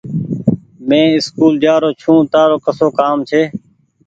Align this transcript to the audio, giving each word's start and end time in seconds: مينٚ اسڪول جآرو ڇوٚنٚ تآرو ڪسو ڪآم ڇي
مينٚ 0.87 1.15
اسڪول 1.17 1.53
جآرو 1.63 1.89
ڇوٚنٚ 2.01 2.29
تآرو 2.33 2.57
ڪسو 2.65 2.87
ڪآم 2.99 3.17
ڇي 3.29 3.41